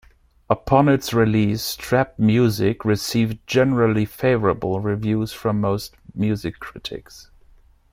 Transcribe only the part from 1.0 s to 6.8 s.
release, "Trap Muzik" received generally favorable reviews from most music